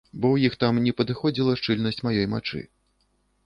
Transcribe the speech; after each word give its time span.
Бо 0.19 0.27
ў 0.31 0.37
іх 0.51 0.55
там 0.63 0.79
не 0.85 0.93
падыходзіла 1.03 1.53
шчыльнасць 1.61 2.03
маёй 2.11 2.25
мачы. 2.35 2.67